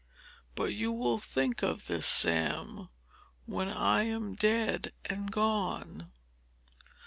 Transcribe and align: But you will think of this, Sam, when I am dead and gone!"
But 0.55 0.73
you 0.73 0.91
will 0.91 1.19
think 1.19 1.61
of 1.61 1.85
this, 1.85 2.07
Sam, 2.07 2.89
when 3.45 3.69
I 3.69 4.01
am 4.01 4.33
dead 4.33 4.93
and 5.05 5.31
gone!" 5.31 6.11